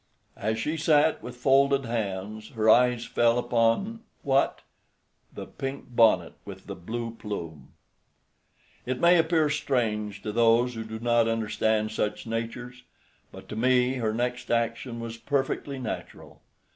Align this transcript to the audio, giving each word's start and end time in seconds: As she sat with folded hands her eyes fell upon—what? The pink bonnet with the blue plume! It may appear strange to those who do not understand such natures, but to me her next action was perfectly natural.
As 0.35 0.57
she 0.57 0.77
sat 0.77 1.21
with 1.21 1.35
folded 1.37 1.85
hands 1.85 2.49
her 2.55 2.67
eyes 2.67 3.05
fell 3.05 3.37
upon—what? 3.37 4.61
The 5.31 5.45
pink 5.45 5.95
bonnet 5.95 6.33
with 6.43 6.65
the 6.65 6.73
blue 6.73 7.11
plume! 7.13 7.73
It 8.87 8.99
may 8.99 9.19
appear 9.19 9.47
strange 9.51 10.23
to 10.23 10.31
those 10.31 10.73
who 10.73 10.83
do 10.85 10.97
not 10.97 11.27
understand 11.27 11.91
such 11.91 12.25
natures, 12.25 12.81
but 13.31 13.47
to 13.49 13.55
me 13.55 13.97
her 13.97 14.11
next 14.11 14.49
action 14.49 14.99
was 14.99 15.17
perfectly 15.17 15.77
natural. 15.77 16.41